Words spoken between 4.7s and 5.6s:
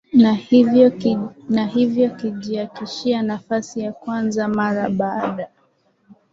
baada